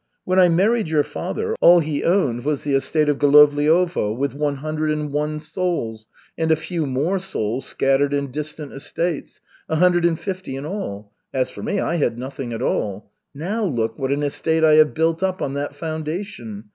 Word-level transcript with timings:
When 0.25 0.39
I 0.39 0.49
married 0.49 0.87
your 0.87 1.03
father, 1.03 1.55
all 1.61 1.79
he 1.79 2.03
owned 2.03 2.43
was 2.43 2.63
the 2.63 2.73
estate 2.73 3.07
of 3.07 3.19
Golovliovo 3.19 4.13
with 4.17 4.33
one 4.33 4.55
hundred 4.55 4.89
and 4.89 5.11
one 5.11 5.39
souls, 5.39 6.07
and 6.35 6.51
a 6.51 6.55
few 6.55 6.87
more 6.87 7.19
souls 7.19 7.67
scattered 7.67 8.11
in 8.11 8.31
distant 8.31 8.73
estates, 8.73 9.41
a 9.69 9.75
hundred 9.75 10.03
and 10.05 10.17
fifty 10.19 10.55
in 10.55 10.65
all. 10.65 11.11
As 11.35 11.51
for 11.51 11.61
me, 11.61 11.79
I 11.79 11.97
had 11.97 12.17
nothing 12.17 12.51
at 12.51 12.63
all. 12.63 13.11
Now 13.35 13.63
look 13.63 13.99
what 13.99 14.11
an 14.11 14.23
estate 14.23 14.63
I 14.63 14.73
have 14.77 14.95
built 14.95 15.21
up 15.21 15.39
on 15.39 15.53
that 15.53 15.75
foundation. 15.75 16.63